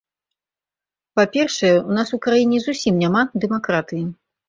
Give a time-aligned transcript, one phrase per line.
[1.19, 4.05] Па-першае, у нас у краіне зусім няма дэмакратыі.